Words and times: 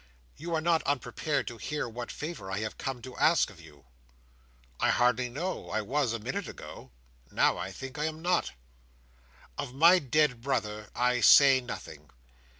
You 0.35 0.55
are 0.55 0.61
not 0.61 0.81
unprepared 0.87 1.47
to 1.47 1.57
hear 1.57 1.87
what 1.87 2.11
favour 2.11 2.51
I 2.51 2.57
have 2.61 2.79
come 2.79 3.03
to 3.03 3.15
ask 3.17 3.51
of 3.51 3.61
you?" 3.61 3.85
"I 4.79 4.89
hardly 4.89 5.29
know. 5.29 5.69
I 5.69 5.83
was, 5.83 6.11
a 6.11 6.17
minute 6.17 6.47
ago. 6.47 6.89
Now, 7.29 7.59
I 7.59 7.71
think, 7.71 7.99
I 7.99 8.05
am 8.05 8.19
not." 8.19 8.53
"Of 9.59 9.75
my 9.75 9.99
dead 9.99 10.41
brother 10.41 10.89
I 10.95 11.21
say 11.21 11.61
nothing. 11.61 12.09